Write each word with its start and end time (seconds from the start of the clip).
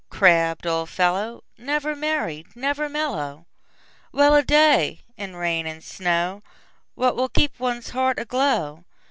crabbed 0.09 0.65
old 0.65 0.89
fellow, 0.89 1.43
Never 1.59 1.95
merry, 1.95 2.43
never 2.55 2.89
mellow! 2.89 3.45
Well 4.11 4.33
a 4.33 4.41
day! 4.41 5.01
in 5.15 5.35
rain 5.35 5.67
and 5.67 5.83
snowWhat 5.83 6.41
will 6.97 7.29
keep 7.29 7.59
one's 7.59 7.91
heart 7.91 8.17
aglow? 8.17 8.83